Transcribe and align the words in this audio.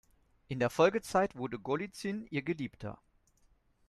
In 0.47 0.57
der 0.57 0.71
Folgezeit 0.71 1.35
wurde 1.35 1.59
Golizyn 1.59 2.25
ihr 2.31 2.41
Geliebter. 2.41 2.97